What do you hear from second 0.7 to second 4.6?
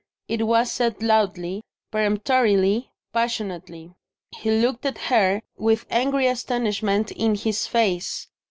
said loudly, peremptorily, passionately. He